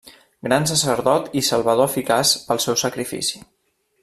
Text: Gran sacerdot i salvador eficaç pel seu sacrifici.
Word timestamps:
Gran 0.47 0.63
sacerdot 0.71 1.29
i 1.41 1.45
salvador 1.49 1.91
eficaç 1.91 2.35
pel 2.49 2.65
seu 2.67 2.83
sacrifici. 2.87 3.45